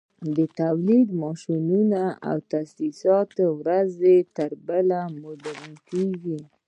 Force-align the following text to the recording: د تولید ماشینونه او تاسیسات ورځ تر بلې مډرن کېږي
د 0.35 0.37
تولید 0.59 1.07
ماشینونه 1.23 2.01
او 2.29 2.37
تاسیسات 2.51 3.31
ورځ 3.59 3.91
تر 4.35 4.51
بلې 4.67 5.01
مډرن 5.21 5.73
کېږي 5.89 6.39